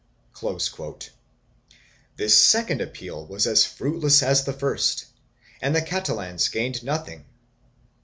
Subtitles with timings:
[0.39, 0.57] "1
[2.15, 5.05] This second appeal was as fruitless as the first
[5.61, 7.25] and the Catalans gained noth ing.